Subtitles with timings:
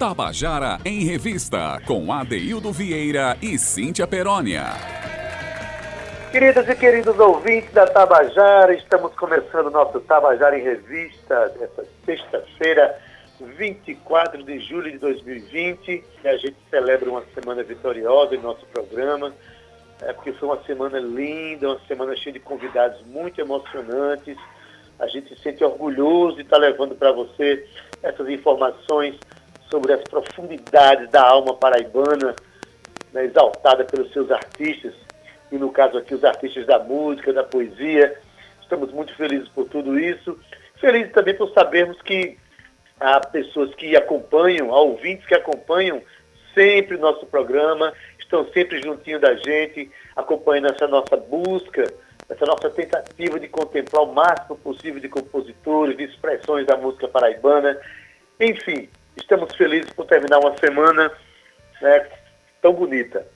[0.00, 4.66] Tabajara em Revista, com Adeildo Vieira e Cíntia Perónia.
[6.30, 12.96] Queridas e queridos ouvintes da Tabajara, estamos começando nosso Tabajara em Revista dessa sexta-feira,
[13.40, 16.04] 24 de julho de 2020.
[16.22, 19.34] E a gente celebra uma semana vitoriosa em nosso programa,
[20.02, 24.36] é porque foi uma semana linda, uma semana cheia de convidados muito emocionantes.
[25.00, 27.66] A gente se sente orgulhoso de estar levando para você
[28.00, 29.18] essas informações
[29.70, 32.34] sobre as profundidades da alma paraibana,
[33.12, 34.94] né, exaltada pelos seus artistas,
[35.50, 38.18] e no caso aqui os artistas da música, da poesia.
[38.60, 40.38] Estamos muito felizes por tudo isso.
[40.76, 42.36] Felizes também por sabermos que
[43.00, 46.02] há pessoas que acompanham, há ouvintes que acompanham
[46.54, 51.84] sempre o nosso programa, estão sempre juntinho da gente, acompanhando essa nossa busca,
[52.28, 57.78] essa nossa tentativa de contemplar o máximo possível de compositores, de expressões da música paraibana.
[58.38, 58.88] Enfim,
[59.18, 61.10] estamos felizes por terminar uma semana
[61.80, 62.06] né,
[62.62, 63.26] tão bonita.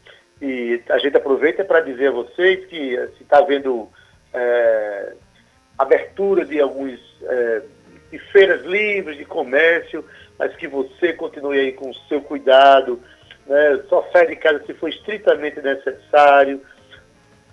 [0.40, 3.88] E a gente aproveita para dizer a vocês que se está havendo
[4.32, 5.12] é,
[5.78, 7.62] abertura de alguns é,
[8.10, 10.04] de feiras livres, de comércio,
[10.38, 13.00] mas que você continue aí com o seu cuidado,
[13.46, 16.60] né, só sai de casa se for estritamente necessário,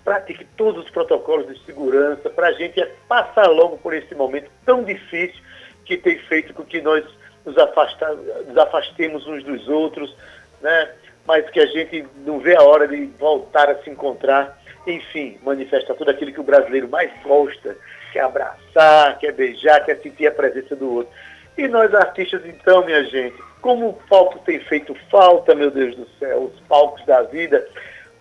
[0.04, 2.28] pratique todos os protocolos de segurança.
[2.30, 5.40] Para a gente passar logo por esse momento tão difícil
[5.84, 7.04] que tem feito com que nós
[7.50, 8.14] nos, afasta,
[8.46, 10.14] nos afastemos uns dos outros,
[10.60, 10.90] né?
[11.26, 15.94] mas que a gente não vê a hora de voltar a se encontrar, enfim, manifestar
[15.94, 17.76] tudo aquilo que o brasileiro mais gosta,
[18.12, 21.12] quer abraçar, quer beijar, quer sentir a presença do outro.
[21.58, 26.08] E nós artistas, então, minha gente, como o palco tem feito falta, meu Deus do
[26.18, 27.66] céu, os palcos da vida.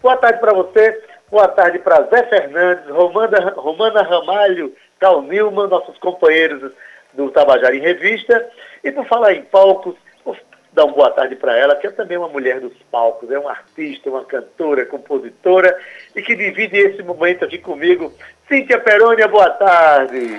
[0.02, 5.98] Boa tarde para você, boa tarde para Zé Fernandes, Romana, Romana Ramalho, Cal Nilman, nossos
[6.00, 6.72] companheiros
[7.14, 8.50] do Tabajara em Revista.
[8.84, 10.36] E por falar em palcos, vou
[10.72, 13.52] dar uma boa tarde para ela, que é também uma mulher dos palcos, é uma
[13.52, 15.78] artista, uma cantora, compositora,
[16.16, 18.14] e que divide esse momento aqui comigo.
[18.48, 20.38] Cíntia Perônia, boa tarde.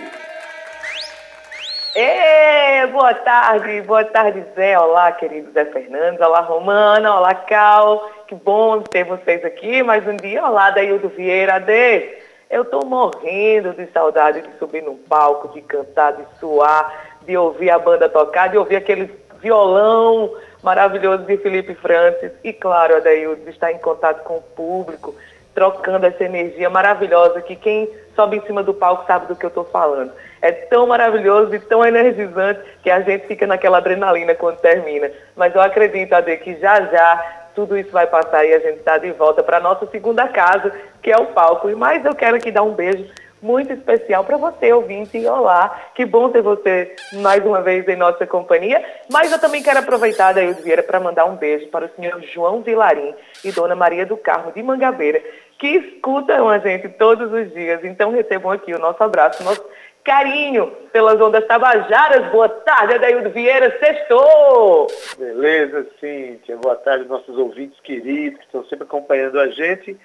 [1.94, 4.78] Ei, boa tarde, boa tarde, Zé.
[4.78, 6.20] Olá, querido Zé Fernandes.
[6.20, 7.16] Olá, Romana.
[7.16, 8.08] Olá, Cal.
[8.28, 10.46] Que bom ter vocês aqui mais um dia.
[10.46, 11.56] Olá, Daildo Vieira.
[11.56, 12.20] Adê.
[12.48, 17.70] Eu estou morrendo de saudade de subir no palco, de cantar, de suar, de ouvir
[17.70, 19.08] a banda tocar, de ouvir aquele
[19.40, 22.32] violão maravilhoso de Felipe Francis.
[22.42, 25.14] E claro, Adaildo, de estar em contato com o público,
[25.54, 29.48] trocando essa energia maravilhosa que quem sobe em cima do palco sabe do que eu
[29.48, 30.10] estou falando.
[30.42, 35.08] É tão maravilhoso e tão energizante que a gente fica naquela adrenalina quando termina.
[35.36, 38.98] Mas eu acredito, Ade, que já já tudo isso vai passar e a gente está
[38.98, 41.70] de volta para a nossa segunda casa, que é o palco.
[41.70, 43.06] E mais eu quero aqui dar um beijo
[43.42, 45.26] muito especial para você, ouvinte.
[45.26, 48.84] Olá, que bom ter você mais uma vez em nossa companhia.
[49.10, 52.62] Mas eu também quero aproveitar, Daí Vieira, para mandar um beijo para o senhor João
[52.62, 53.14] Vilarim
[53.44, 55.22] e Dona Maria do Carmo de Mangabeira,
[55.58, 57.82] que escutam a gente todos os dias.
[57.84, 59.64] Então recebam aqui o nosso abraço, nosso
[60.04, 62.30] carinho pelas ondas tabajaras.
[62.30, 64.86] Boa tarde, Adaildo Vieira, sextou!
[65.18, 66.56] Beleza, Cíntia.
[66.56, 69.96] Boa tarde, nossos ouvintes queridos que estão sempre acompanhando a gente.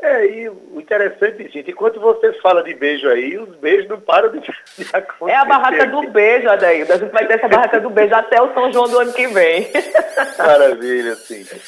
[0.00, 4.30] É, e o interessante, gente, enquanto você fala de beijo aí, os beijos não param
[4.30, 5.32] de, de acontecer.
[5.32, 6.92] É a barraca do beijo, Adaildo.
[6.92, 9.26] A gente vai ter essa barraca do beijo até o São João do ano que
[9.26, 9.68] vem.
[10.38, 11.58] Maravilha, Cíntia.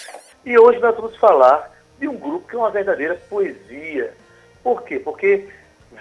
[0.46, 4.14] E hoje nós vamos falar de um grupo que é uma verdadeira poesia.
[4.62, 5.00] Por quê?
[5.00, 5.48] Porque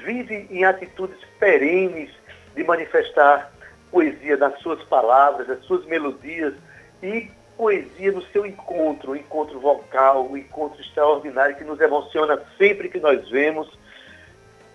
[0.05, 2.11] vive em atitudes perenes
[2.55, 3.51] de manifestar
[3.91, 6.53] poesia nas suas palavras, nas suas melodias
[7.01, 7.29] e
[7.59, 13.01] poesia no seu encontro, o encontro vocal, o encontro extraordinário que nos emociona sempre que
[13.01, 13.69] nós vemos.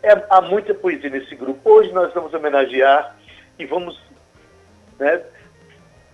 [0.03, 1.59] É, há muita poesia nesse grupo.
[1.65, 3.17] Hoje nós vamos homenagear
[3.59, 3.99] e vamos
[4.99, 5.23] né,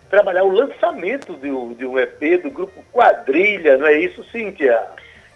[0.08, 4.80] trabalhar o lançamento de um, de um EP do grupo Quadrilha, não é isso, Cíntia?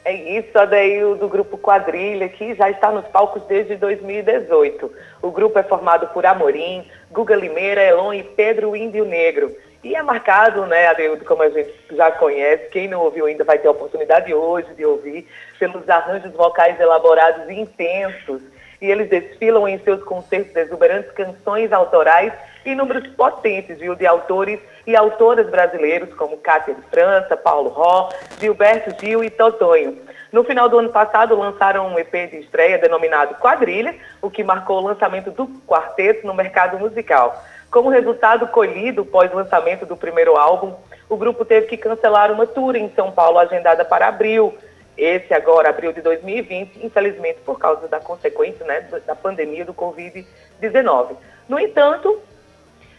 [0.04, 4.92] É isso, daí do grupo Quadrilha, que já está nos palcos desde 2018.
[5.20, 9.50] O grupo é formado por Amorim, Guga Limeira, Elon e Pedro Índio Negro.
[9.84, 13.58] E é marcado, né, Adeildo, como a gente já conhece, quem não ouviu ainda vai
[13.58, 15.28] ter a oportunidade hoje de ouvir,
[15.58, 18.40] pelos arranjos vocais elaborados e intensos.
[18.80, 22.32] E eles desfilam em seus concertos exuberantes canções autorais
[22.64, 28.08] e números potentes, viu, de autores e autoras brasileiros como Cátia de França, Paulo Ró,
[28.40, 29.98] Gilberto Gil e Totonho.
[30.32, 34.78] No final do ano passado, lançaram um EP de estreia denominado Quadrilha, o que marcou
[34.78, 37.44] o lançamento do quarteto no mercado musical.
[37.74, 40.74] Como resultado colhido pós-lançamento do primeiro álbum,
[41.08, 44.56] o grupo teve que cancelar uma tour em São Paulo agendada para abril,
[44.96, 51.16] esse agora, abril de 2020, infelizmente por causa da consequência né, da pandemia do Covid-19.
[51.48, 52.22] No entanto,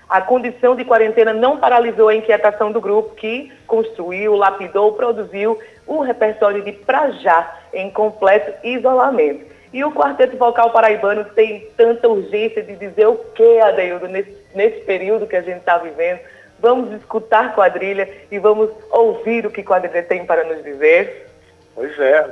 [0.08, 6.00] A condição de quarentena não paralisou a inquietação do grupo, que construiu, lapidou, produziu um
[6.00, 9.55] repertório de Pra Já, em completo isolamento.
[9.76, 14.80] E o Quarteto Vocal Paraibano tem tanta urgência de dizer o que, Adeildo, nesse, nesse
[14.86, 16.22] período que a gente está vivendo.
[16.60, 21.28] Vamos escutar quadrilha e vamos ouvir o que quadrilha tem para nos dizer.
[21.74, 22.26] Pois é,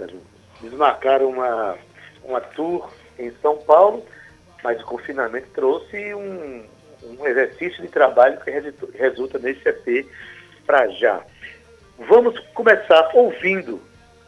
[0.61, 0.71] eles
[1.27, 1.75] uma,
[2.23, 4.05] uma tour em São Paulo,
[4.63, 6.63] mas o confinamento trouxe um,
[7.03, 8.51] um exercício de trabalho que
[8.97, 10.07] resulta nesse EP
[10.65, 11.19] para já.
[12.07, 13.81] Vamos começar ouvindo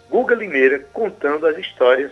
[0.10, 2.12] Guga Limeira contando as histórias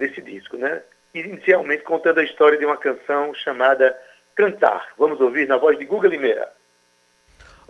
[0.00, 0.82] desse disco, né?
[1.14, 3.96] Inicialmente contando a história de uma canção chamada
[4.34, 4.88] Cantar.
[4.98, 6.50] Vamos ouvir na voz de Guga Limeira.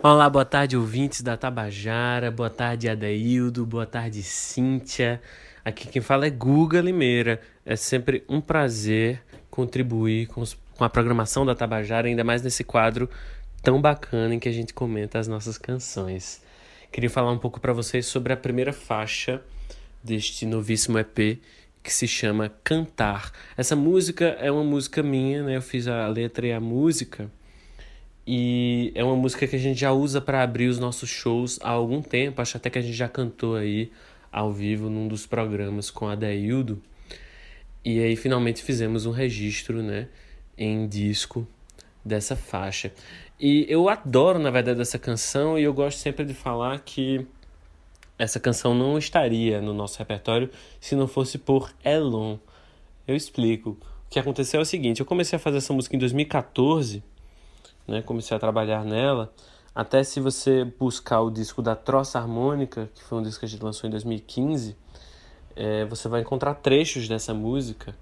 [0.01, 5.21] Olá, boa tarde, ouvintes da Tabajara, boa tarde, Adaildo, boa tarde, Cíntia.
[5.63, 7.41] Aqui quem fala é Guga Limeira.
[7.65, 12.63] É sempre um prazer contribuir com, os, com a programação da Tabajara, ainda mais nesse
[12.63, 13.09] quadro
[13.61, 16.41] tão bacana em que a gente comenta as nossas canções.
[16.91, 19.41] Queria falar um pouco para vocês sobre a primeira faixa
[20.03, 21.39] deste novíssimo EP
[21.83, 23.31] que se chama Cantar.
[23.57, 25.57] Essa música é uma música minha, né?
[25.57, 27.29] Eu fiz a letra e a música
[28.25, 31.69] e é uma música que a gente já usa para abrir os nossos shows há
[31.69, 32.41] algum tempo.
[32.41, 33.91] Acho até que a gente já cantou aí
[34.31, 36.81] ao vivo num dos programas com a Deildo.
[37.83, 40.07] E aí finalmente fizemos um registro, né,
[40.57, 41.47] em disco
[42.05, 42.93] dessa faixa.
[43.39, 47.25] E eu adoro, na verdade, essa canção e eu gosto sempre de falar que
[48.21, 52.37] essa canção não estaria no nosso repertório se não fosse por Elon.
[53.07, 53.71] Eu explico.
[53.71, 57.03] O que aconteceu é o seguinte, eu comecei a fazer essa música em 2014
[57.87, 58.01] né?
[58.01, 59.33] Comecei a trabalhar nela.
[59.73, 63.49] Até se você buscar o disco da Troça Harmônica, que foi um disco que a
[63.49, 64.75] gente lançou em 2015,
[65.55, 67.95] é, você vai encontrar trechos dessa música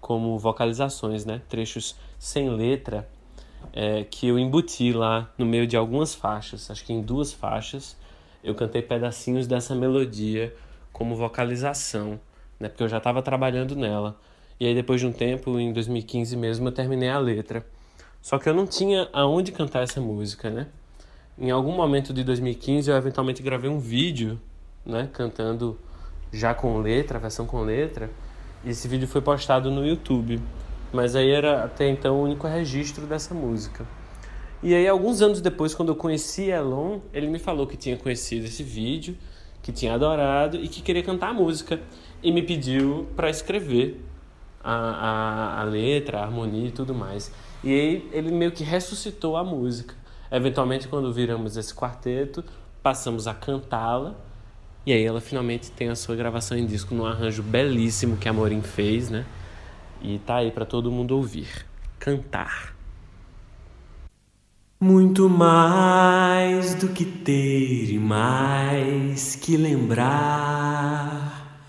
[0.00, 1.42] como vocalizações, né?
[1.48, 3.08] Trechos sem letra
[3.72, 6.70] é, que eu embuti lá no meio de algumas faixas.
[6.70, 7.96] Acho que em duas faixas
[8.46, 10.54] eu cantei pedacinhos dessa melodia
[10.92, 12.20] como vocalização,
[12.60, 12.68] né?
[12.68, 14.16] Porque eu já estava trabalhando nela.
[14.58, 17.66] E aí depois de um tempo, em 2015 mesmo, eu terminei a letra.
[18.22, 20.68] Só que eu não tinha aonde cantar essa música, né?
[21.38, 24.40] Em algum momento de 2015 eu eventualmente gravei um vídeo,
[24.86, 25.78] né, cantando
[26.32, 28.10] já com letra, versão com letra,
[28.64, 30.40] e esse vídeo foi postado no YouTube.
[30.92, 33.84] Mas aí era até então o único registro dessa música.
[34.62, 38.46] E aí alguns anos depois, quando eu conheci Elon, ele me falou que tinha conhecido
[38.46, 39.16] esse vídeo,
[39.62, 41.80] que tinha adorado e que queria cantar a música
[42.22, 44.00] e me pediu para escrever
[44.62, 47.32] a, a, a letra, a harmonia e tudo mais.
[47.62, 49.94] E aí ele meio que ressuscitou a música.
[50.30, 52.44] Eventualmente, quando viramos esse quarteto,
[52.82, 54.14] passamos a cantá-la.
[54.84, 58.32] E aí ela finalmente tem a sua gravação em disco num arranjo belíssimo que a
[58.32, 59.26] Morim fez, né?
[60.00, 61.66] E tá aí para todo mundo ouvir.
[61.98, 62.75] Cantar.
[64.78, 71.62] Muito mais do que ter e mais que lembrar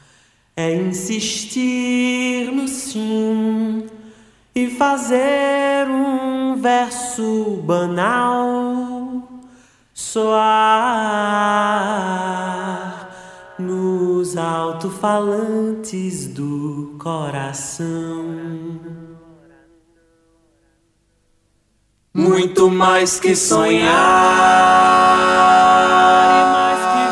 [0.54, 3.88] é insistir no sim
[4.54, 9.24] e fazer um verso banal
[9.94, 10.28] soar
[13.58, 18.97] nos alto-falantes do coração.
[22.18, 23.94] Muito mais que sonhar.
[26.34, 27.04] E mais que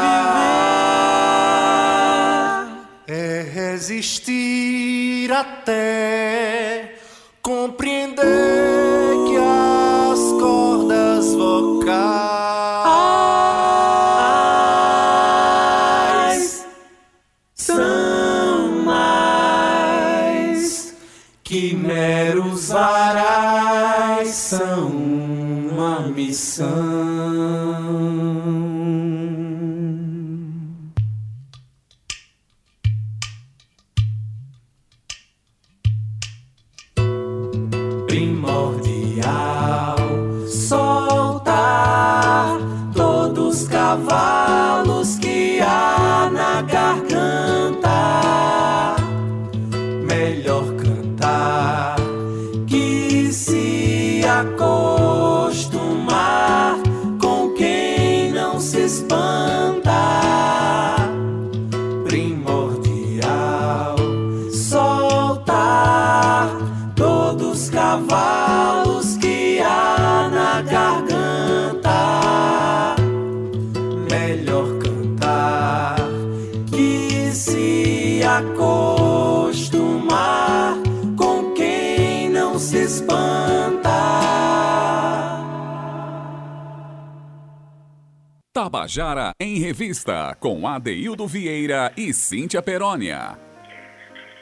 [3.05, 3.19] viver.
[3.19, 6.95] É resistir até
[7.43, 8.23] compreender
[9.27, 12.15] que as cordas vocais
[17.53, 19.85] são mais
[21.43, 24.94] que meros varais, são
[26.35, 26.94] uma
[88.85, 93.35] Tabajara em Revista, com Adeildo Vieira e Cíntia Perónia.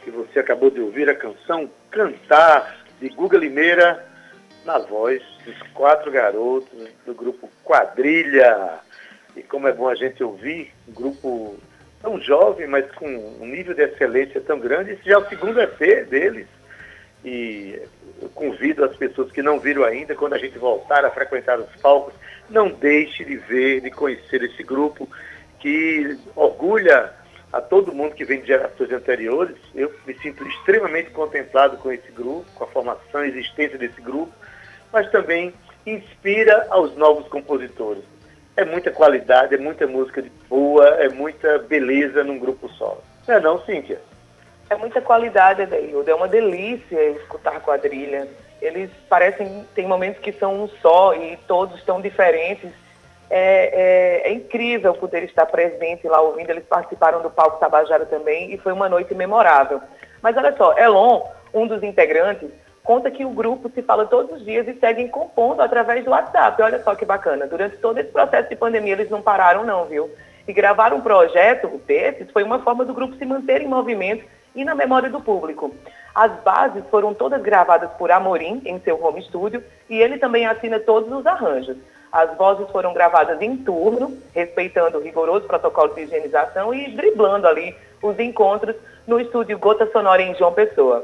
[0.05, 4.05] E você acabou de ouvir a canção Cantar, de Guga Limeira,
[4.65, 8.79] na voz dos quatro garotos do grupo Quadrilha.
[9.33, 11.57] E como é bom a gente ouvir, um grupo
[12.01, 14.91] tão jovem, mas com um nível de excelência tão grande.
[14.91, 16.47] Esse já é o segundo EP deles.
[17.23, 17.81] E
[18.33, 22.13] convido as pessoas que não viram ainda, quando a gente voltar a frequentar os palcos,
[22.49, 25.09] não deixe de ver, de conhecer esse grupo
[25.59, 27.13] que orgulha
[27.53, 29.55] a todo mundo que vem de gerações anteriores.
[29.73, 34.33] Eu me sinto extremamente contemplado com esse grupo, com a formação e existência desse grupo,
[34.91, 35.53] mas também
[35.85, 38.03] inspira aos novos compositores.
[38.55, 43.01] É muita qualidade, é muita música boa, é muita beleza num grupo só.
[43.27, 44.01] Não é não, Cíntia?
[44.69, 46.09] É muita qualidade, Adaildo.
[46.09, 48.27] É uma delícia escutar quadrilha.
[48.61, 52.71] Eles parecem, tem momentos que são um só e todos estão diferentes.
[53.29, 56.49] É, é, é, incrível poder estar presente lá ouvindo.
[56.49, 59.81] Eles participaram do Palco Tabajara também e foi uma noite memorável.
[60.21, 62.49] Mas olha só, Elon, um dos integrantes,
[62.83, 66.61] conta que o grupo se fala todos os dias e seguem compondo através do WhatsApp.
[66.61, 67.47] Olha só que bacana.
[67.47, 70.09] Durante todo esse processo de pandemia, eles não pararam, não, viu?
[70.47, 74.63] E gravar um projeto desses foi uma forma do grupo se manter em movimento e
[74.63, 75.73] na memória do público.
[76.13, 80.79] As bases foram todas gravadas por Amorim em seu home studio e ele também assina
[80.79, 81.77] todos os arranjos.
[82.11, 87.75] As vozes foram gravadas em turno, respeitando o rigoroso protocolo de higienização e driblando ali
[88.03, 88.75] os encontros
[89.07, 91.03] no estúdio Gota Sonora em João Pessoa.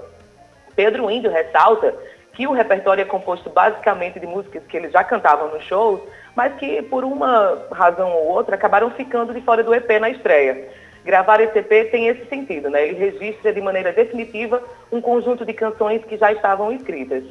[0.75, 1.95] Pedro Índio ressalta
[2.33, 5.99] que o repertório é composto basicamente de músicas que eles já cantavam nos shows,
[6.35, 10.69] mas que por uma razão ou outra acabaram ficando de fora do EP na estreia.
[11.09, 12.87] Gravar esse EP tem esse sentido, né?
[12.87, 14.61] Ele registra de maneira definitiva
[14.91, 17.23] um conjunto de canções que já estavam escritas.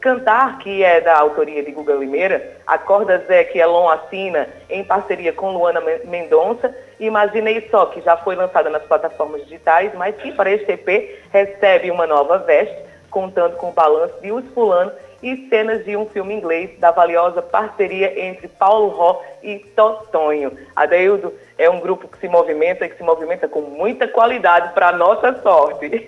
[0.00, 5.34] Cantar, que é da autoria de Guga Limeira, Acorda Zé, que Elon assina em parceria
[5.34, 10.50] com Luana Mendonça, Imaginei Só, que já foi lançada nas plataformas digitais, mas que para
[10.50, 15.84] este EP recebe uma nova veste, contando com o balanço de Os Fulano e cenas
[15.84, 20.52] de um filme inglês da valiosa parceria entre Paulo Ró e Totonho.
[20.74, 24.88] Adeildo é um grupo que se movimenta e que se movimenta com muita qualidade para
[24.88, 25.88] a nossa sorte.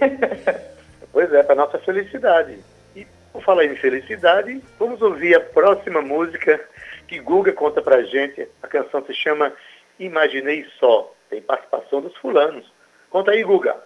[1.12, 2.58] pois é, para a nossa felicidade.
[2.94, 6.60] E por falar em felicidade, vamos ouvir a próxima música
[7.06, 8.46] que Guga conta pra gente.
[8.62, 9.52] A canção se chama
[9.98, 11.12] Imaginei Só.
[11.30, 12.70] Tem participação dos fulanos.
[13.10, 13.76] Conta aí, Guga.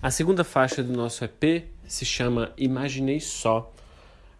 [0.00, 3.72] A segunda faixa do nosso EP se chama Imaginei Só.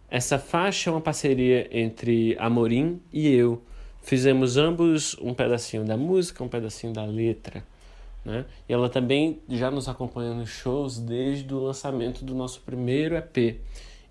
[0.09, 3.61] Essa faixa é uma parceria entre Amorim e eu.
[4.03, 7.63] Fizemos ambos um pedacinho da música, um pedacinho da letra.
[8.23, 8.45] Né?
[8.67, 13.59] E ela também já nos acompanha nos shows desde o lançamento do nosso primeiro EP,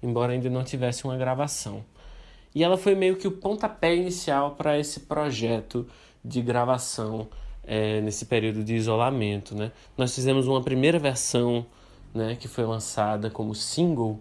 [0.02, 1.84] embora ainda não tivesse uma gravação.
[2.54, 5.87] E ela foi meio que o pontapé inicial para esse projeto
[6.25, 7.28] de gravação
[7.62, 9.54] é, nesse período de isolamento.
[9.54, 9.72] Né?
[9.96, 11.66] Nós fizemos uma primeira versão
[12.14, 14.20] né, que foi lançada como single,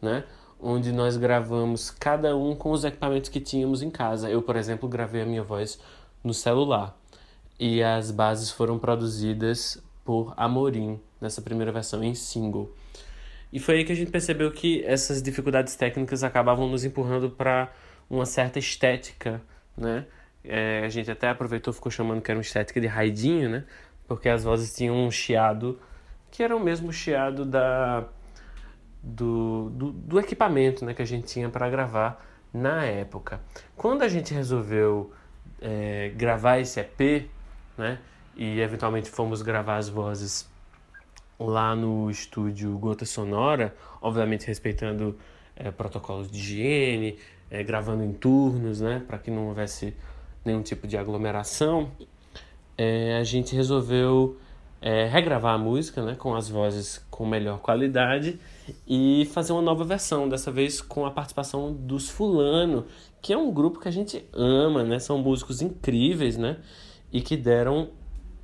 [0.00, 0.24] né,
[0.62, 4.30] onde nós gravamos cada um com os equipamentos que tínhamos em casa.
[4.30, 5.80] Eu, por exemplo, gravei a minha voz
[6.22, 6.96] no celular
[7.58, 12.72] e as bases foram produzidas por Amorim nessa primeira versão em single.
[13.52, 17.70] E foi aí que a gente percebeu que essas dificuldades técnicas acabavam nos empurrando para
[18.08, 19.42] uma certa estética,
[19.76, 20.06] né?
[20.44, 23.64] É, a gente até aproveitou, ficou chamando que era uma estética de raidinho, né?
[24.08, 25.78] Porque as vozes tinham um chiado
[26.30, 28.08] que era o mesmo chiado da
[29.02, 33.40] do, do, do equipamento né, que a gente tinha para gravar na época.
[33.76, 35.12] Quando a gente resolveu
[35.60, 37.28] é, gravar esse EP,
[37.76, 37.98] né,
[38.36, 40.48] e eventualmente fomos gravar as vozes
[41.38, 45.18] lá no estúdio Gota Sonora, obviamente respeitando
[45.56, 47.18] é, protocolos de higiene,
[47.50, 49.94] é, gravando em turnos, né, para que não houvesse
[50.44, 51.90] nenhum tipo de aglomeração,
[52.78, 54.38] é, a gente resolveu
[54.80, 58.38] é, regravar a música né, com as vozes com melhor qualidade
[58.86, 62.86] e fazer uma nova versão, dessa vez com a participação dos Fulano,
[63.20, 64.98] que é um grupo que a gente ama, né?
[64.98, 66.58] São músicos incríveis, né?
[67.12, 67.90] E que deram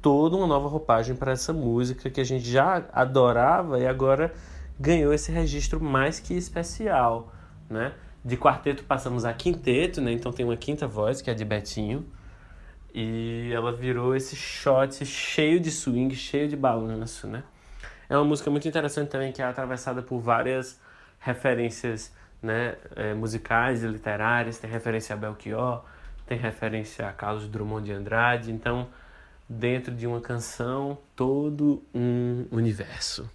[0.01, 4.33] toda uma nova roupagem para essa música que a gente já adorava e agora
[4.79, 7.33] ganhou esse registro mais que especial,
[7.69, 7.93] né?
[8.25, 10.13] De quarteto passamos a quinteto, né?
[10.13, 12.07] Então tem uma quinta voz, que é a de Betinho,
[12.95, 17.43] e ela virou esse shot cheio de swing, cheio de balanço, né?
[18.09, 20.81] É uma música muito interessante também que é atravessada por várias
[21.21, 22.13] referências
[22.43, 24.59] né, é, musicais e literárias.
[24.59, 25.85] Tem referência a Belchior,
[26.27, 28.51] tem referência a Carlos Drummond de Andrade.
[28.51, 28.89] Então,
[29.49, 33.29] dentro de uma canção, todo um universo.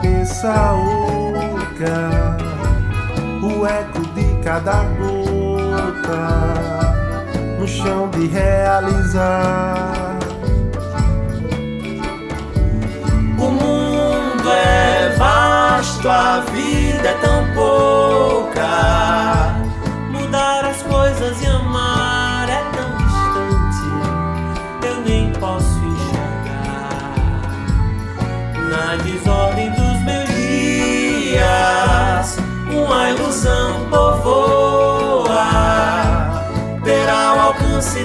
[0.00, 2.36] Cabeça oca
[3.42, 6.24] o eco de cada gota
[7.58, 10.18] no chão de realizar.
[13.38, 19.29] O mundo é vasto, a vida é tão pouca.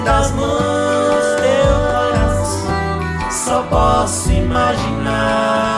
[0.06, 3.32] Das mãos teu coração.
[3.32, 5.75] Só posso imaginar.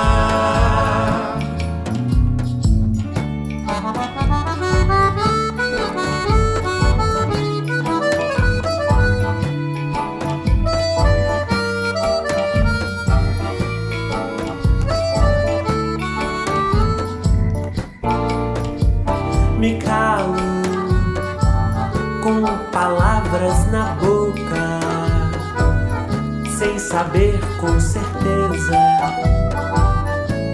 [27.07, 28.77] Saber com certeza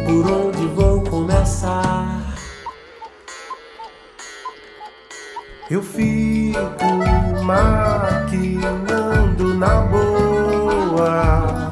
[0.06, 2.22] por onde vou começar.
[5.72, 6.54] Eu fico
[7.44, 8.76] maquinando
[9.56, 11.72] na boa,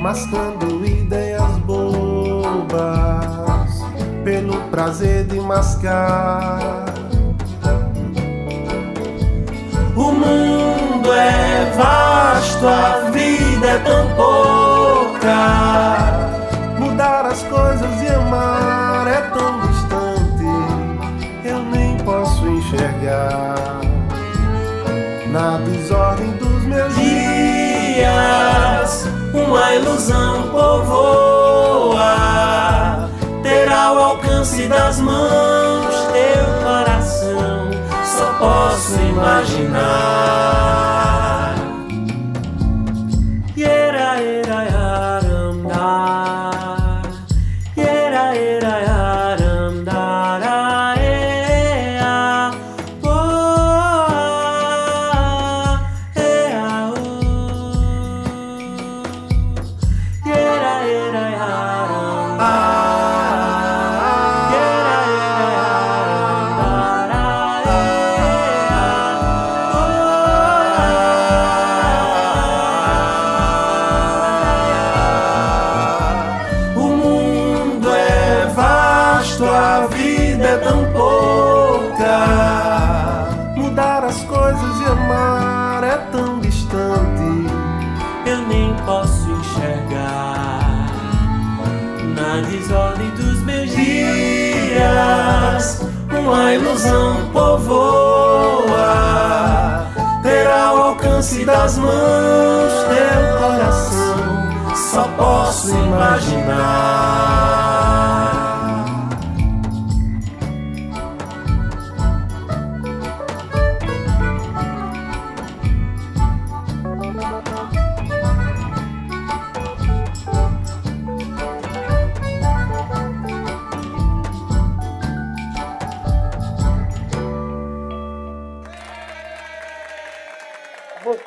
[0.00, 2.78] mascando ideias bobas,
[4.24, 6.86] pelo prazer de mascar.
[9.94, 10.12] O
[11.08, 16.28] mundo é vasto, a vida é tão pouca.
[16.78, 20.44] Mudar as coisas e amar é tão distante,
[21.44, 23.56] eu nem posso enxergar.
[25.28, 32.18] Na desordem dos meus dias, uma ilusão povoa.
[33.42, 37.70] Terá o alcance das mãos teu coração
[38.04, 40.97] só posso imaginar.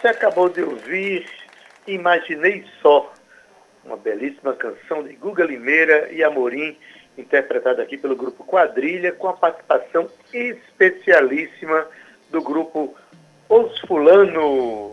[0.02, 1.28] Você acabou de ouvir
[1.86, 3.11] Imaginei Só,
[4.12, 6.76] belíssima canção de Guga Limeira e Amorim,
[7.18, 11.86] interpretada aqui pelo grupo Quadrilha, com a participação especialíssima
[12.30, 12.94] do grupo
[13.48, 14.92] Os Fulano.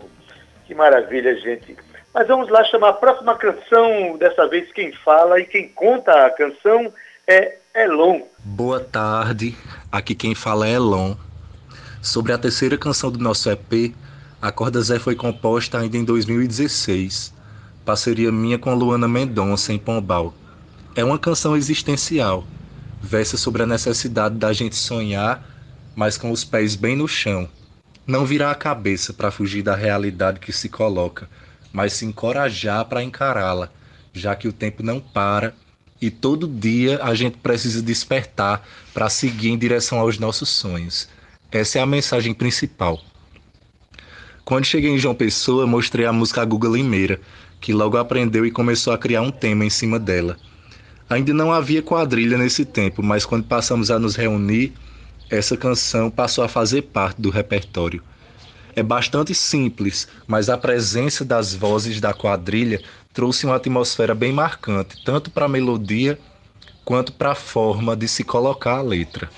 [0.65, 1.75] Que maravilha, gente.
[2.13, 6.29] Mas vamos lá chamar a próxima canção, dessa vez quem fala e quem conta a
[6.29, 6.91] canção
[7.27, 8.21] é Elon.
[8.39, 9.55] Boa tarde,
[9.91, 11.15] aqui quem fala é Elon.
[12.01, 13.93] Sobre a terceira canção do nosso EP,
[14.41, 17.33] a Corda Zé foi composta ainda em 2016,
[17.85, 20.33] parceria minha com a Luana Mendonça em Pombal.
[20.95, 22.45] É uma canção existencial,
[23.01, 25.47] versa sobre a necessidade da gente sonhar,
[25.95, 27.47] mas com os pés bem no chão.
[28.05, 31.29] Não virar a cabeça para fugir da realidade que se coloca,
[31.71, 33.69] mas se encorajar para encará-la,
[34.13, 35.53] já que o tempo não para
[36.01, 41.09] e todo dia a gente precisa despertar para seguir em direção aos nossos sonhos.
[41.51, 43.01] Essa é a mensagem principal.
[44.45, 47.19] Quando cheguei em João Pessoa, mostrei a música a Guga Limeira,
[47.59, 50.37] que logo aprendeu e começou a criar um tema em cima dela.
[51.09, 54.73] Ainda não havia quadrilha nesse tempo, mas quando passamos a nos reunir,
[55.29, 58.01] essa canção passou a fazer parte do repertório.
[58.75, 62.81] É bastante simples, mas a presença das vozes da quadrilha
[63.13, 66.17] trouxe uma atmosfera bem marcante, tanto para a melodia
[66.85, 69.29] quanto para a forma de se colocar a letra.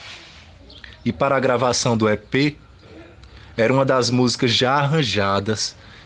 [1.03, 2.55] E para a gravação do EP,
[3.57, 5.75] era uma das músicas já arranjadas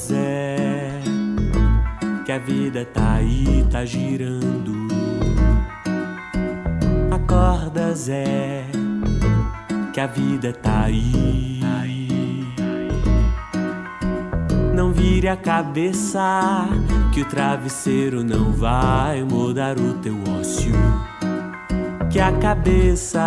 [0.00, 0.98] Zé,
[2.24, 4.88] que a vida tá aí, tá girando.
[7.10, 8.64] Acorda Zé,
[9.92, 11.60] que a vida tá aí.
[14.74, 16.66] Não vire a cabeça,
[17.12, 20.72] que o travesseiro não vai mudar o teu ócio.
[22.10, 23.20] Que a cabeça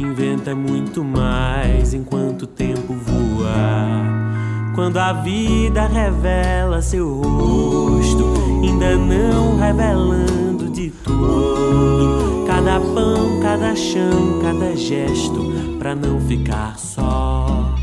[0.00, 4.33] inventa muito mais enquanto o tempo voa.
[4.74, 12.44] Quando a vida revela seu rosto, ainda não revelando de tudo.
[12.46, 17.74] Cada pão, cada chão, cada gesto, pra não ficar só.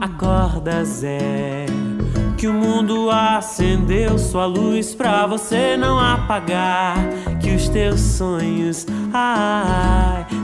[0.00, 1.66] Acorda, Zé
[2.44, 6.98] que o mundo acendeu sua luz pra você não apagar.
[7.40, 10.26] Que os teus sonhos, ai,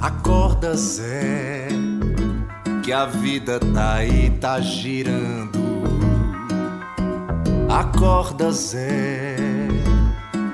[0.00, 1.68] Acorda Zé
[2.82, 5.58] que a vida tá aí tá girando
[7.68, 9.36] Acorda Zé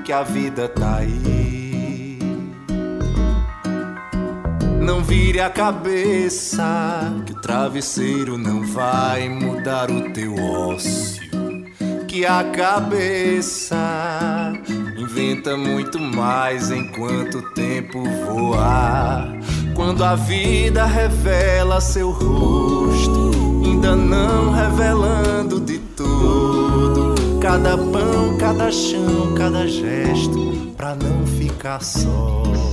[0.03, 1.62] que a vida tá aí
[4.83, 11.23] Não vire a cabeça, que o travesseiro não vai mudar o teu ócio.
[12.05, 13.77] Que a cabeça
[14.97, 19.33] inventa muito mais enquanto o tempo voa.
[19.73, 23.31] Quando a vida revela seu rosto,
[23.63, 27.15] ainda não revelando de tudo.
[27.39, 32.72] Cada pão, cada chão, cada gesto, pra não ficar só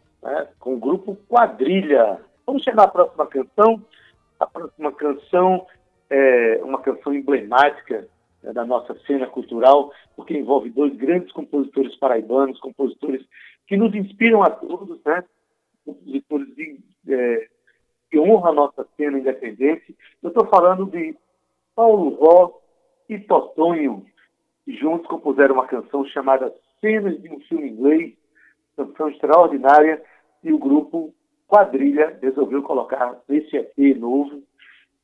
[0.21, 2.19] né, com o grupo Quadrilha.
[2.45, 3.85] Vamos chegar à próxima canção.
[4.39, 5.65] A próxima canção
[6.09, 8.07] é uma canção emblemática
[8.43, 13.25] né, da nossa cena cultural, porque envolve dois grandes compositores paraibanos, compositores
[13.67, 15.23] que nos inspiram a todos, né?
[15.85, 17.47] compositores de, é,
[18.09, 19.95] que honram a nossa cena independente.
[20.21, 21.15] Eu estou falando de
[21.75, 22.59] Paulo Ró
[23.07, 24.05] e Totonho,
[24.65, 28.13] que juntos compuseram uma canção chamada Cenas de um Filme Inglês,
[28.75, 30.01] canção extraordinária
[30.43, 31.13] e o grupo
[31.47, 34.41] Quadrilha resolveu colocar esse EP novo.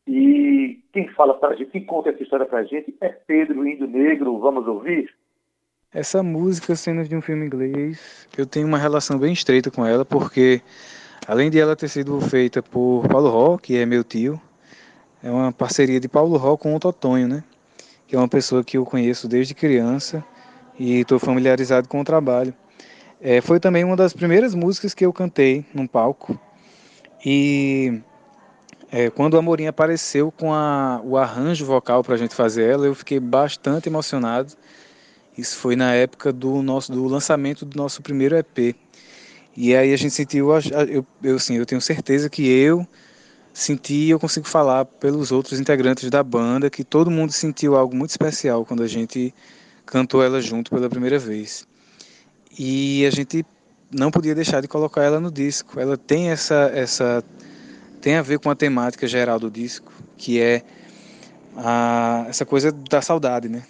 [0.08, 3.67] E quem fala para a gente, quem conta essa história para a gente é Pedro
[3.67, 4.39] Indo Negro.
[4.39, 5.13] Vamos ouvir?
[5.93, 10.06] Essa música, Cenas de um Filme Inglês, eu tenho uma relação bem estreita com ela,
[10.06, 10.62] porque
[11.27, 14.39] além de ela ter sido feita por Paulo Ró, que é meu tio,
[15.23, 17.43] é uma parceria de Paulo Ró com o Totonho, né?
[18.08, 20.23] Que é uma pessoa que eu conheço desde criança
[20.80, 22.53] e estou familiarizado com o trabalho.
[23.19, 26.39] É, foi também uma das primeiras músicas que eu cantei num palco.
[27.25, 28.01] E
[28.91, 32.86] É, quando a Amorim apareceu com a, o arranjo vocal para a gente fazer ela,
[32.88, 34.53] eu fiquei bastante emocionado.
[35.38, 38.75] Isso foi na época do nosso do lançamento do nosso primeiro EP.
[39.56, 40.49] E aí a gente sentiu,
[40.89, 42.88] eu, eu, assim, eu tenho certeza que eu
[43.53, 48.12] senti, eu consigo falar pelos outros integrantes da banda, que todo mundo sentiu algo muito
[48.12, 49.34] especial quando a gente
[49.86, 51.67] cantou ela junto pela primeira vez.
[52.58, 53.46] E a gente
[53.91, 55.80] não podia deixar de colocar ela no disco.
[55.80, 57.24] Ela tem essa essa
[58.02, 60.63] tem a ver com a temática geral do disco, que é
[61.56, 63.63] a, essa coisa da saudade, né?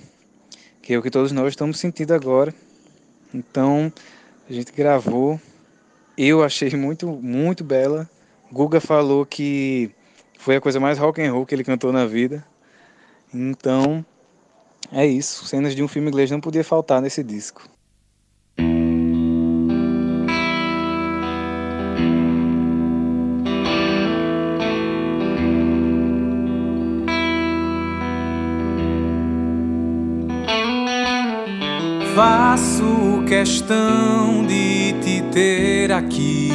[0.82, 2.54] Que é o que todos nós estamos sentindo agora.
[3.34, 3.92] Então,
[4.50, 5.40] a gente gravou.
[6.18, 8.10] Eu achei muito, muito bela.
[8.52, 9.92] Guga falou que
[10.38, 12.46] foi a coisa mais rock and roll que ele cantou na vida.
[13.34, 14.06] Então,
[14.92, 15.46] é isso.
[15.46, 17.68] Cenas de um filme inglês não podia faltar nesse disco.
[33.40, 36.52] Questão de te ter aqui.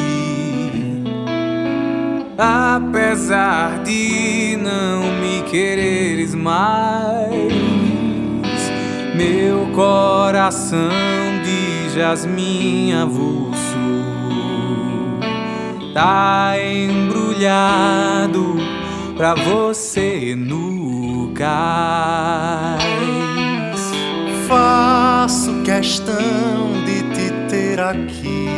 [2.37, 7.53] Apesar de não me quereres mais,
[9.15, 10.91] meu coração
[11.45, 13.53] de jasmim avulso
[15.95, 18.57] tá embrulhado
[19.17, 23.12] pra você no cais
[24.53, 28.49] faço questão de te ter aqui.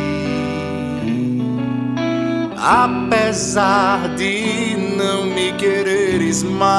[2.57, 6.75] Apesar de não me quereres mais,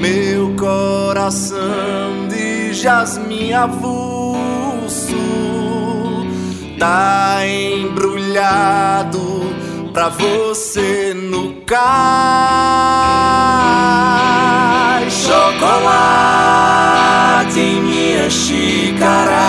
[0.00, 5.16] meu coração de jasmim avulso
[6.78, 9.18] tá embrulhado
[9.92, 13.15] pra você no cais.
[15.58, 19.48] Chocolate minha xícara,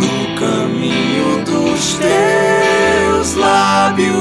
[0.00, 4.14] no caminho dos teus lábios,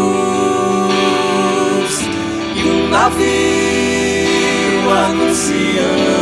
[2.56, 3.22] e um navio
[5.08, 6.19] anunciando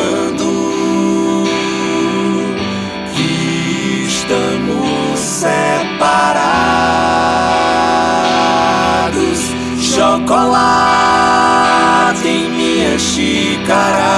[13.67, 14.15] xícara,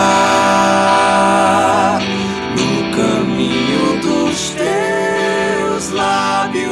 [2.55, 6.69] no caminho dos teus lábios,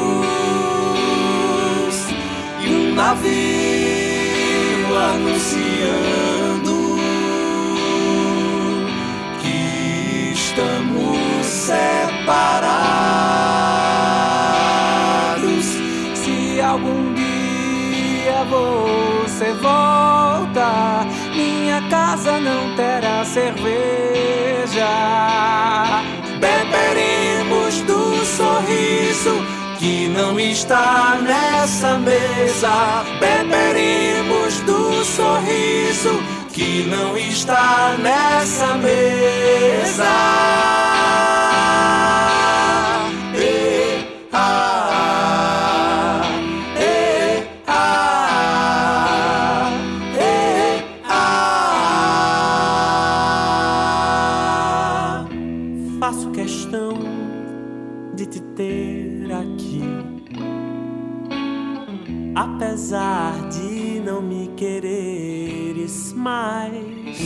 [2.61, 3.35] e um navio
[5.15, 6.75] anunciando
[9.41, 12.37] que estamos separados.
[16.13, 20.26] Se algum dia você volta,
[23.38, 24.93] cerveja.
[26.39, 29.36] Beberemos do sorriso
[29.78, 33.04] que não está nessa mesa.
[33.19, 36.19] Beberemos do sorriso
[36.52, 39.58] que não está nessa mesa.
[62.77, 67.19] Apesar de não me quereres mais.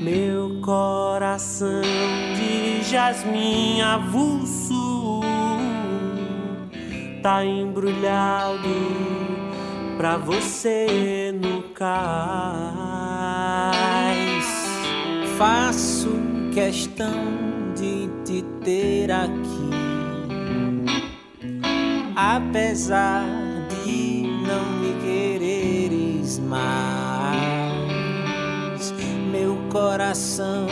[0.00, 1.82] Meu coração
[2.34, 5.20] de jasmim avulso
[7.22, 8.58] tá embrulhado
[9.96, 12.02] pra você no cais.
[15.38, 16.10] Faço
[16.52, 17.22] questão
[17.76, 19.70] de te ter aqui,
[22.16, 23.41] apesar
[24.46, 27.32] não me quereres mais.
[29.30, 30.66] Meu coração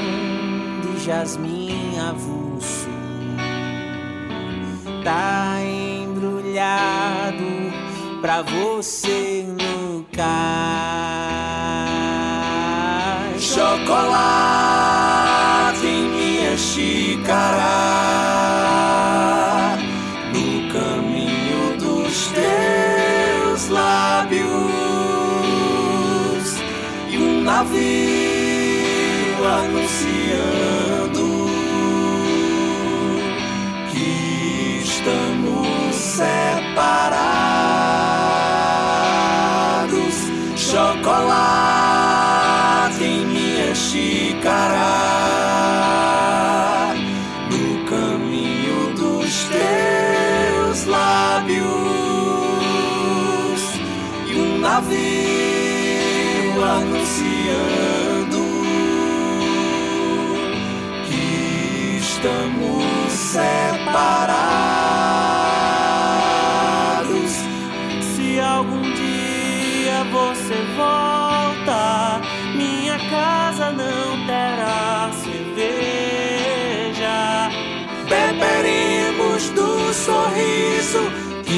[0.83, 2.88] de jasmim avulso
[5.02, 7.44] tá embrulhado
[8.20, 10.30] pra você no cais.
[13.42, 14.30] Chocolate
[15.87, 17.79] em minha xícara,
[27.68, 28.10] e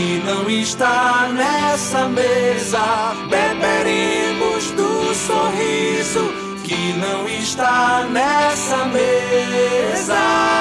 [0.02, 3.14] que não está nessa mesa.
[3.30, 6.32] Beberemos do sorriso
[6.64, 10.51] que não está nessa mesa.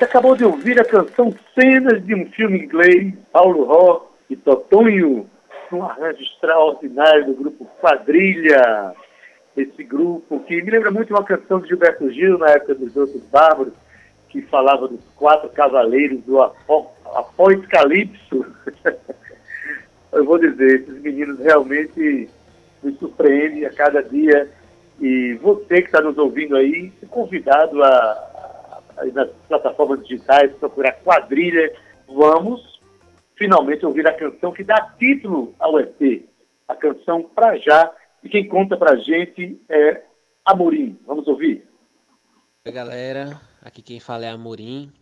[0.00, 5.28] Você acabou de ouvir a canção Cenas de um Filme Inglês, Paulo Ró e Totonho,
[5.70, 8.94] num arranjo extraordinário do grupo Quadrilha.
[9.54, 13.22] Esse grupo que me lembra muito uma canção de Gilberto Gil, na época dos Outros
[13.24, 13.74] Bárbaros,
[14.30, 17.60] que falava dos quatro cavaleiros do após.
[20.12, 22.26] Eu vou dizer, esses meninos realmente
[22.82, 24.50] me surpreendem a cada dia.
[24.98, 28.29] E você que está nos ouvindo aí, convidado a,
[29.12, 31.72] nas plataformas digitais, procurar quadrilha.
[32.06, 32.80] Vamos
[33.36, 36.28] finalmente ouvir a canção que dá título ao EP,
[36.68, 37.90] a canção Pra Já,
[38.22, 40.02] e quem conta pra gente é
[40.44, 40.98] Amorim.
[41.06, 41.66] Vamos ouvir?
[42.66, 43.40] Oi, galera.
[43.62, 44.92] Aqui quem fala é Amorim.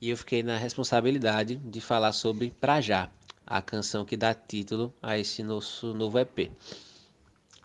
[0.00, 3.08] E eu fiquei na responsabilidade de falar sobre Pra Já,
[3.46, 6.50] a canção que dá título a esse nosso novo EP.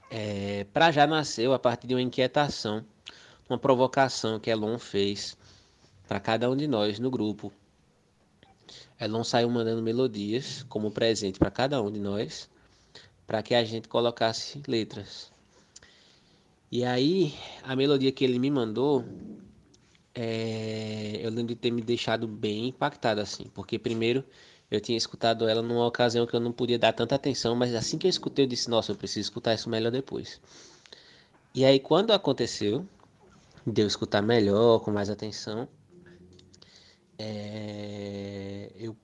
[0.09, 2.85] É, pra Já nasceu a partir de uma inquietação,
[3.49, 5.37] uma provocação que Elon fez
[6.07, 7.51] para cada um de nós no grupo.
[8.99, 12.49] Elon saiu mandando melodias como presente para cada um de nós,
[13.25, 15.31] para que a gente colocasse letras.
[16.71, 19.05] E aí, a melodia que ele me mandou,
[20.15, 21.19] é...
[21.21, 24.23] eu lembro de ter me deixado bem impactado assim, porque primeiro
[24.69, 27.97] eu tinha escutado ela numa ocasião que eu não podia dar tanta atenção, mas assim
[27.97, 30.41] que eu escutei, eu disse: Nossa, eu preciso escutar isso melhor depois.
[31.55, 32.85] E aí, quando aconteceu,
[33.65, 35.67] de eu escutar melhor, com mais atenção,
[37.19, 38.95] é, eu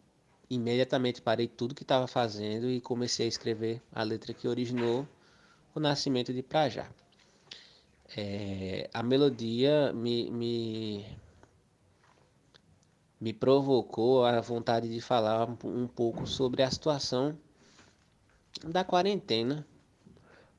[0.49, 5.07] imediatamente parei tudo que estava fazendo e comecei a escrever a letra que originou
[5.73, 6.89] o nascimento de Prajá.
[8.15, 11.05] É, a melodia me, me,
[13.19, 17.35] me provocou a vontade de falar um pouco sobre a situação
[18.63, 19.65] da quarentena,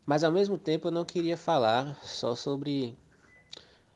[0.05, 2.99] mas ao mesmo tempo eu não queria falar só sobre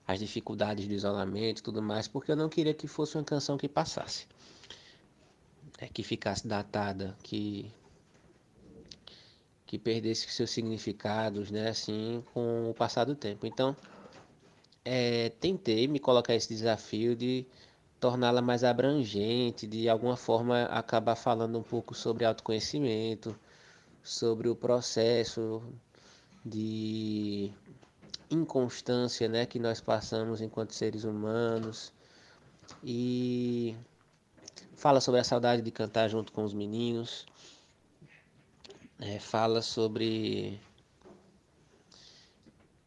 [0.09, 3.59] as dificuldades do isolamento e tudo mais, porque eu não queria que fosse uma canção
[3.59, 4.27] que passasse.
[5.79, 7.71] É, que ficasse datada, que
[9.67, 13.47] que perdesse seus significados, né, assim, com o passar do tempo.
[13.47, 13.77] Então,
[14.83, 17.47] é, tentei me colocar esse desafio de
[18.01, 23.39] torná-la mais abrangente, de alguma forma acabar falando um pouco sobre autoconhecimento,
[24.03, 25.63] sobre o processo
[26.43, 27.53] de
[28.31, 31.93] inconstância né, que nós passamos enquanto seres humanos.
[32.83, 33.77] E
[34.77, 37.27] fala sobre a saudade de cantar junto com os meninos.
[39.01, 40.61] É, fala sobre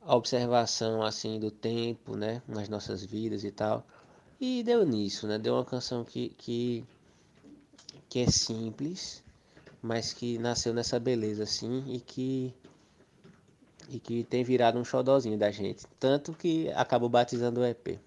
[0.02, 3.86] a observação assim do tempo, né, nas nossas vidas e tal.
[4.40, 5.38] E deu nisso, né?
[5.38, 6.84] Deu uma canção que, que,
[8.10, 9.24] que é simples,
[9.82, 12.54] mas que nasceu nessa beleza assim e que
[13.92, 18.00] e que tem virado um xodózinho da gente, tanto que acabou batizando o EP.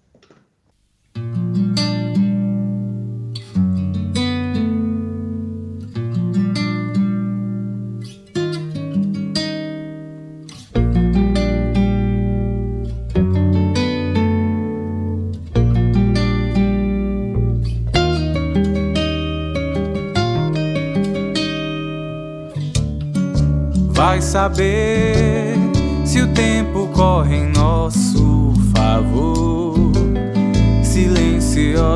[24.35, 25.14] Saber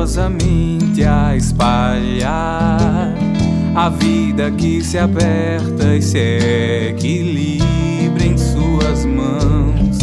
[0.06, 3.14] silenciosamente a espalhar
[3.74, 9.98] a vida que se aperta e se equilibra em suas mãos.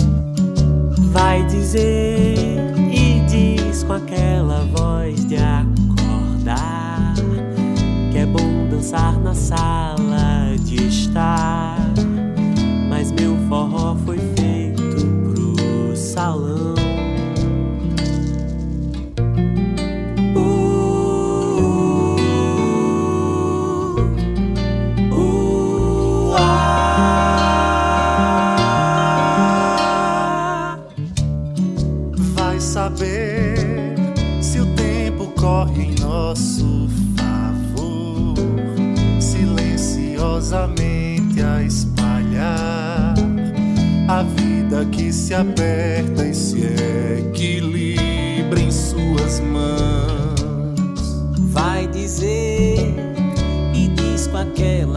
[1.12, 2.58] Vai dizer
[2.91, 7.14] e diz com aquela voz de acordar
[8.12, 11.78] que é bom dançar na sala de estar
[13.20, 14.16] meu forró foi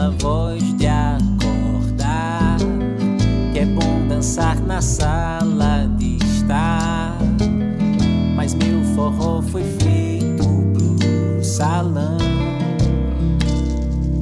[0.09, 2.57] voz de acordar
[3.53, 7.19] que é bom dançar na sala de estar.
[8.35, 12.17] Mas meu forró foi feito pro salão.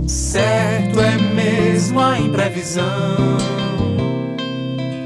[0.06, 2.84] Certo é mesmo a imprevisão.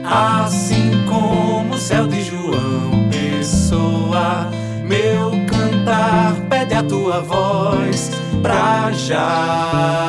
[0.05, 4.49] Assim como o céu de João Pessoa,
[4.89, 10.03] meu cantar pede a tua voz pra já.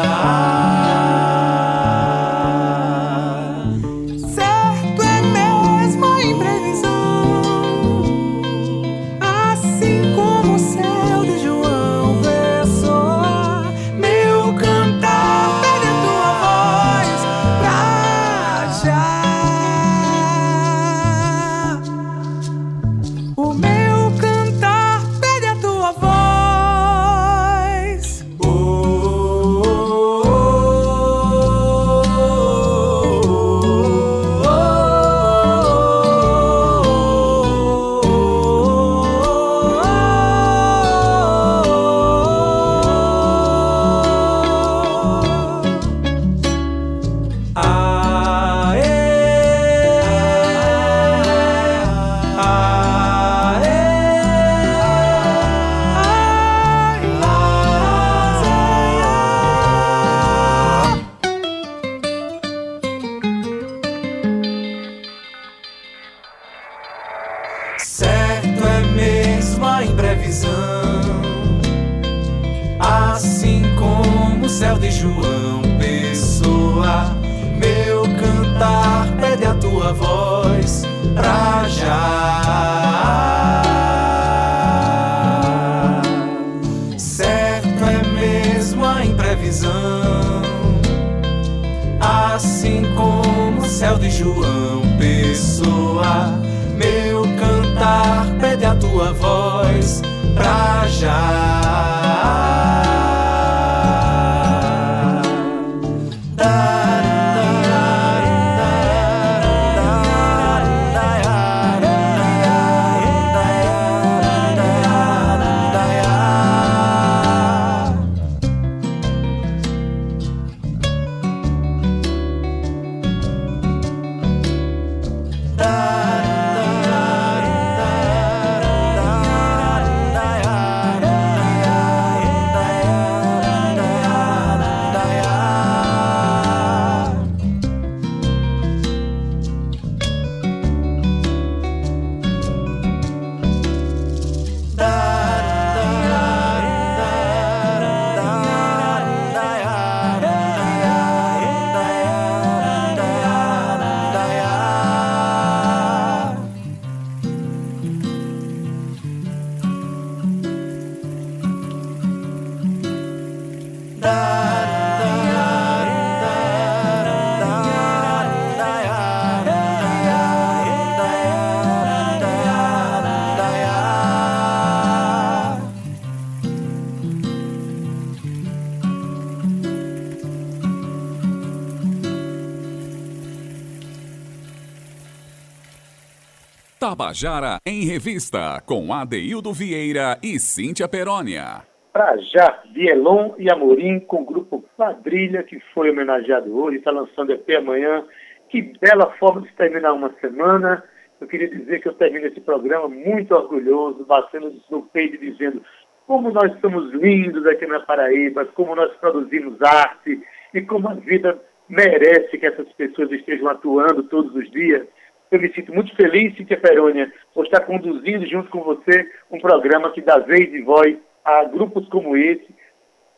[186.83, 191.61] Tabajara em Revista, com Adeildo Vieira e Cíntia Perónia.
[191.93, 197.31] Pra já, Vielon e Amorim com o grupo Quadrilha, que foi homenageado hoje, está lançando
[197.31, 198.03] EP amanhã.
[198.49, 200.83] Que bela forma de terminar uma semana.
[201.21, 205.63] Eu queria dizer que eu termino esse programa muito orgulhoso, batendo no peito e dizendo
[206.05, 210.21] como nós somos lindos aqui na Paraíba, como nós produzimos arte
[210.53, 214.85] e como a vida merece que essas pessoas estejam atuando todos os dias.
[215.33, 219.91] Eu me sinto muito feliz, Cíntia Perônia, por estar conduzindo junto com você um programa
[219.91, 222.53] que dá vez e voz a grupos como esse,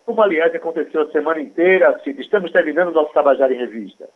[0.05, 2.21] como aliás aconteceu a semana inteira, Cíntia.
[2.21, 4.07] Estamos terminando o nosso Tabajara em Revista.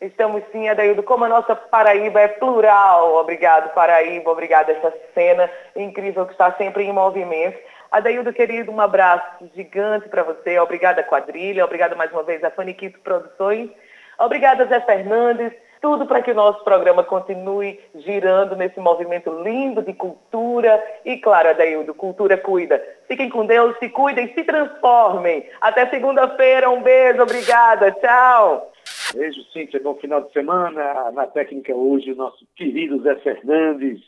[0.00, 1.04] Estamos sim, Adaildo.
[1.04, 3.14] Como a nossa Paraíba é plural.
[3.14, 4.32] Obrigado, Paraíba.
[4.32, 7.56] Obrigado essa cena incrível que está sempre em movimento.
[7.92, 10.58] Adaildo, querido, um abraço gigante para você.
[10.58, 11.64] Obrigada, quadrilha.
[11.64, 13.70] Obrigada mais uma vez a Faniquito Produções.
[14.18, 15.52] Obrigada, Zé Fernandes.
[15.80, 20.82] Tudo para que o nosso programa continue girando nesse movimento lindo de cultura.
[21.04, 22.82] E, claro, Adaildo, cultura cuida.
[23.06, 25.48] Fiquem com Deus, se cuidem, se transformem.
[25.60, 26.68] Até segunda-feira.
[26.68, 27.92] Um beijo, obrigada.
[27.92, 28.72] Tchau.
[29.14, 29.80] Beijo, Cíntia.
[29.80, 31.12] Bom final de semana.
[31.12, 34.00] Na técnica hoje, o nosso querido Zé Fernandes.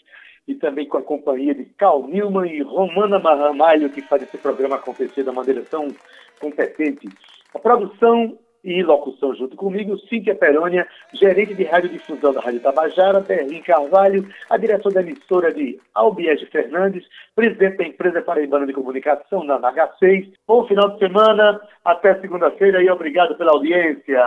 [0.49, 4.77] E também com a companhia de Cal Newman e Romana Ramalho, que faz esse programa
[4.77, 5.87] acontecer da maneira tão
[6.41, 7.09] competente.
[7.55, 13.63] A produção e locução junto comigo, Cíntia Perônia, gerente de radiodifusão da Rádio Tabajara, Berlim
[13.63, 17.05] Carvalho, a direção da emissora de Albiege Fernandes,
[17.35, 20.33] presidente da empresa Paraibana de Comunicação, na NH6.
[20.47, 24.23] Bom final de semana, até segunda-feira e obrigado pela audiência.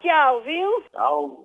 [0.00, 0.82] Tchau, viu?
[0.92, 1.44] Tchau.